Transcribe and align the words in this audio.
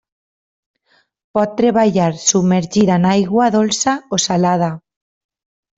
Pot 1.39 1.53
treballar 1.59 2.09
submergida 2.23 2.97
en 2.99 3.07
aigua 3.13 3.53
dolça 3.59 3.97
o 4.19 4.25
salada. 4.29 4.77